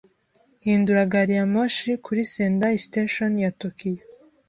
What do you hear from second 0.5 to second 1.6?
Hindura gari ya